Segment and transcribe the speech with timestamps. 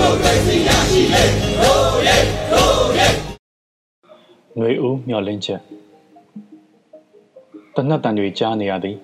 [0.00, 1.24] မိုကရေစီရရှိလေ
[1.62, 2.16] ရိုးရဲ
[2.52, 3.08] ရိုးရဲ
[4.56, 5.60] ຫນွေဦးမျော်လင့်ချက်
[7.74, 8.96] တနတ်တန်တွေကြားနေရသည်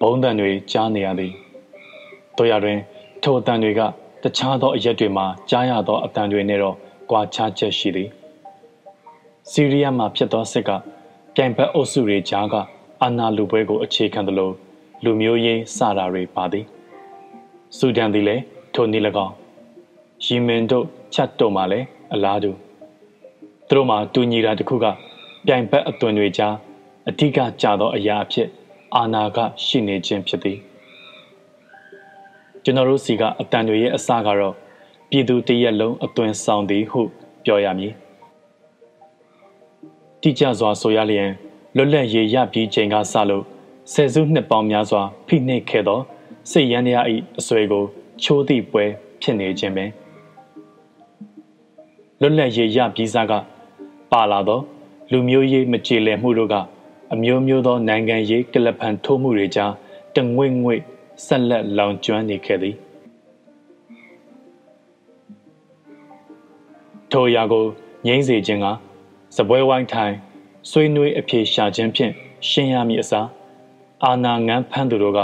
[0.00, 1.32] ဘုံတန်တွေကြားနေရသည်
[2.36, 2.78] တို့ရတွင်
[3.22, 3.80] ထိုအတန်တွေက
[4.22, 6.76] တခြားသောအရက်တွေမှာကြားရသောအတန်တွေနဲ့တော့
[7.10, 8.08] ကွာခြားချက်ရှိသည်
[9.50, 10.70] စီးရီးယားမှာဖြစ်သောစစ်က
[11.34, 12.54] ပြိုင်ဘက်အုပ်စုတွေကြားက
[13.02, 14.50] အာဏာလူပွဲကိုအခြေခံသလို
[15.04, 16.64] လူမျိုးရေးစတာတွေပါသည်
[17.76, 18.42] ဆူဒန်သည်လည်း
[18.74, 19.43] ထိုနည်း၎င်း
[20.24, 22.50] ယီမင်တို့ချက်တို့မှလည်းအလားတူ
[23.68, 24.86] သူတို့မှာတူညီတာတစ်ခုက
[25.46, 26.54] ပြိုင်ဘက်အသွင်တွေကြား
[27.08, 28.48] အဓိကကြသောအရာအဖြစ်
[28.94, 30.58] အာဏာကရှိနေခြင်းဖြစ်သည်
[32.64, 34.54] ကျွန်တော်တို့စီကအတန်တွေရဲ့အစကတော့
[35.10, 37.00] ပြည်သူတရက်လုံးအသွင်ဆောင်သည်ဟု
[37.44, 37.92] ပြောရမည်
[40.20, 41.30] တိကျစွာဆိုရလျင်
[41.76, 43.44] လွတ်လပ်ရေးရပြီးချိန်ကစလို့
[43.92, 46.00] ဆယ်စုနှစ်ပေါင်းများစွာဖိနှိပ်ခဲ့သော
[46.50, 47.06] စိတ်ရန်တရား၏
[47.38, 47.84] အစွဲကို
[48.22, 48.84] ချိုးသည့်ပွဲ
[49.22, 49.90] ဖြစ်နေခြင်းပင်
[52.20, 53.32] လွတ်လပ်ရေးရပြီးစားက
[54.12, 54.60] ပါလာသော
[55.10, 56.54] လူမျိုးရေးမကြေလည်မှုတို့က
[57.12, 59.72] အမျိုးမျိုးသောနိုင်ငံရေးကလပန်ထိုးမှုတွေကြား
[60.16, 60.80] တငွေ့ငွေ့
[61.26, 62.76] ဆက်လက်လောင်ကျွမ်းနေခဲ့သည်
[67.12, 67.64] ထိုရာကို
[68.06, 68.66] ငိမ့်စေခြင်းက
[69.36, 70.14] စပွဲဝိုင်းထိုင်
[70.70, 72.12] ဆွေးနွေးအပြေရှာခြင်းဖြင့်
[72.48, 73.28] ရှင်းရမည်အစား
[74.04, 75.18] အာနာငန်းဖန်းသူတို့က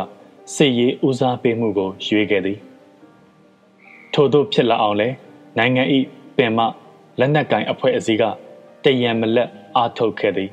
[0.55, 2.59] စစ်ရေးဦးစားပေးမှုကိုရွေးခဲ့သည်
[4.15, 5.09] ထို့သို့ဖြစ်လာအောင်လဲ
[5.59, 5.83] နိုင်ငံ၏
[6.37, 6.59] ပင်မ
[7.19, 8.25] လက်နက်ကင်အဖွဲ့အစည်းက
[8.85, 10.51] တယံမလက်အားထုတ်ခဲ့သည်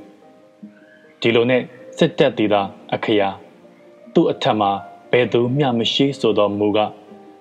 [1.22, 1.62] ဒီလိုနဲ့
[1.98, 2.62] စစ်တပ်သည်သာ
[2.94, 3.30] အခရာ
[4.14, 4.72] သူ့အထက်မှာ
[5.12, 6.80] ဘယ်သူမျှမရှိဆိုသောမူက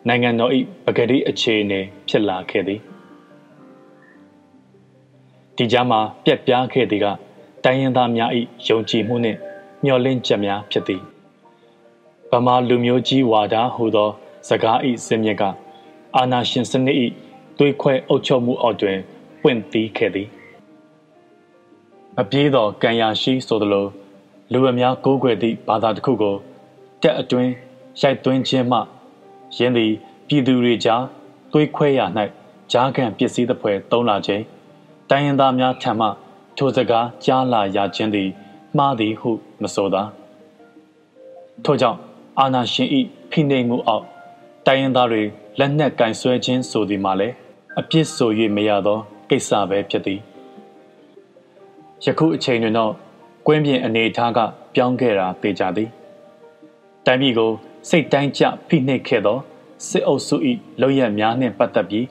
[0.08, 0.52] နိုင်ငံတော်၏
[0.84, 2.80] ပဂတိအခြေအနေဖြစ်လာခဲ့သည်
[5.56, 7.06] ဒီကြားမှာပြက်ပြားခဲ့သည်က
[7.64, 8.30] တိုင်းရင်းသားများ၏
[8.68, 9.38] ယုံကြည်မှုနှင့်
[9.84, 11.02] မျှော်လင့်ချက်များဖြစ်သည်
[12.30, 14.10] ဗမာလူမျိုးကြီးဝါဒဟူသော
[14.48, 15.42] စကား၏စင်မြစ်က
[16.16, 16.96] အာနာရှင်စနစ်၏
[17.58, 18.98] တွေးခွဲအုပ်ချုပ်မှုအောက်တွင်
[19.42, 20.28] ပွင့်သီးခဲ့သည်
[22.16, 23.86] မပြေးသောကံရရှိဆိုသလို
[24.52, 26.36] လူအများကိုးကွယ်သည့်ဘာသာတစ်ခုကို
[27.02, 27.52] တက်အတွင်း
[28.00, 28.78] ရိုက်သွင်းခြင်းမှ
[29.56, 29.92] ယင်းသည်
[30.28, 31.02] ပြည်သူတွေကြား
[31.52, 32.00] သွေးခွဲရ၌
[32.72, 34.42] ကြားခံပစ္စည်းသဖွယ်သုံးလာခြင်း
[35.10, 36.08] တိုင်းရင်းသားများထံမှ
[36.56, 38.28] ထိုစကားကြားလာရခြင်းသည်
[38.76, 39.30] မှားသည်ဟု
[39.62, 40.02] မဆိုသာ
[41.64, 41.98] ထို့ကြောင့်
[42.38, 43.00] အာနာရှင်ဤ
[43.30, 44.04] ဖိနှိပ်မှုအောက်
[44.66, 45.22] တိုင်းရင်းသားတွေ
[45.58, 47.34] လက်နက်ကင်ဆွဲခြင်းဆိုသည်မှာလည်း
[47.80, 48.98] အပြစ်ဆို၍မရသော
[49.30, 50.20] ကိစ္စပဲဖြစ်သည်
[52.04, 52.92] ယခုအချိန်တွင်တော့
[53.46, 54.38] ကွင်းပြင်အနေထားက
[54.74, 55.88] ပြောင်းခဲ့တာသိကြသည်
[57.06, 57.50] တိုင်းပြည်ကို
[57.88, 59.38] စိတ်တိုင်းကျဖိနှိပ်ခဲ့သော
[59.88, 60.36] စစ်အုပ်စု၏
[60.80, 62.06] လုပ်ရများနှင့်ပတ်သက်ပြီး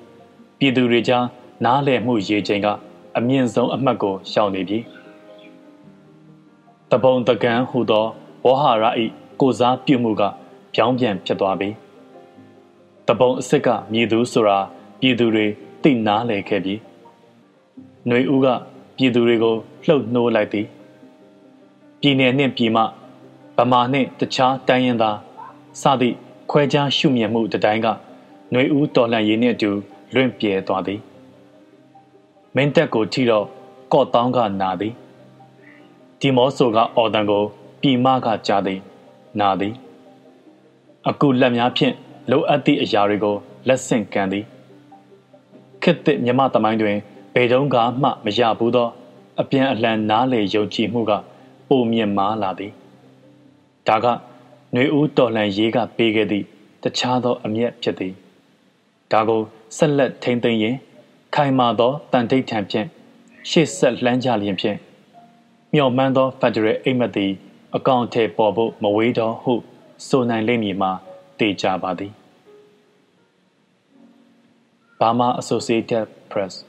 [0.59, 1.25] ပြည်သူတွေကြား
[1.65, 2.67] နားလည်မှုရေချိန်က
[3.17, 4.79] အမြင့်ဆုံးအမှတ်ကိုရှောင်နေပြီ
[6.91, 8.05] တပုံတကံဟူသော
[8.45, 8.83] ဝဟာရ၏
[9.41, 10.21] ကိုစားပြုမှုက
[10.73, 11.69] ပြောင်းပြန်ဖြစ်သွားပြီ
[13.07, 14.59] တပုံအစ်စ်ကမြည်သူဆိုတာ
[15.04, 15.46] ပြည်သူတွေ
[15.82, 16.74] သိနာလေခဲ့ပြီ
[18.06, 18.46] ຫນွေဦးက
[18.96, 20.66] ပြည်သူတွေကိုလှုပ်နှိုးလိုက်သည်
[22.00, 22.78] ပြည်နယ်နှင့်ပြည်မ
[23.56, 25.16] ဗမာနှင့်တခြားတိုင်းရင်းသား
[25.82, 26.16] စသည့်
[26.50, 29.70] ခွဲခြားရှုမြင်မှုတတိုင်းကຫນွေဦးတော်လှန်ရေးနှင့်အတူ
[30.14, 31.00] လွင့်ပြဲသွားသည်
[32.56, 33.46] မင်းတက်ကိုထိတော့
[33.92, 34.94] ကော့တောင်းကနာသည်
[36.20, 37.44] ဒီမောဆိုကအော်တန်ကို
[37.80, 38.80] ပြည်မကကြားသည်
[39.40, 39.74] နာသည်
[41.08, 41.94] အခုလက်များဖြင့်
[42.30, 43.36] လိုအပ်သည့်အရာတွေကို
[43.68, 44.44] လက်ဆင့်ကမ်းသည်
[45.85, 46.97] ခေတ်သစ်မြမသမိုင်းတွင်
[47.35, 48.87] ဘယ်တုန်းကမှမရဘူးသော
[49.41, 51.11] အပြန်အလှန်နားလေယုံကြည်မှုက
[51.67, 52.71] ပုံမြင့်မားလာသည်
[53.87, 56.45] ဒါကຫນွေဦးတော်လှန်ရေးကပေးခဲ့သည့်
[56.83, 58.13] တခြားသောအမျက်ဖြစ်သည်
[59.11, 59.41] ဒါကို
[59.77, 60.75] ဆက်လက်ထိမ့်သိမ်းရင်
[61.35, 62.87] ခိုင်မာသောတန်တိတ်ထံဖြင့်
[63.49, 64.77] ရှေ့ဆက်လှမ်းကြလျင်ဖြင့်
[65.73, 67.31] မျှော်မှန်းသောဖက်ဒရယ်အိမ်မက်သည်
[67.75, 69.53] အကောင့်ထဲပေါ်ဖို့မဝေးတော့ဟု
[70.07, 70.91] ဆိုနိုင်လိမ့်မည်မှာ
[71.39, 72.13] တေချာပါသည်
[75.05, 76.63] Burma Associated Press